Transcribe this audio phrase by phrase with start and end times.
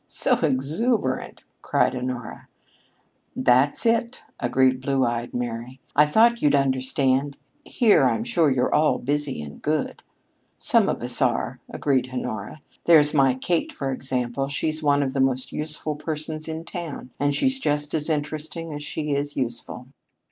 [0.07, 2.47] "So exuberant!" cried Honora.
[3.35, 7.37] "That's it!" agreed "Blue eyed Mary." "I thought you'd understand.
[7.65, 10.01] Here, I'm sure, you're all busy and good."
[10.57, 12.61] "Some of us are," agreed Honora.
[12.85, 14.47] "There's my Kate, for example.
[14.47, 18.81] She's one of the most useful persons in town, and she's just as interesting as
[18.81, 19.85] she is useful."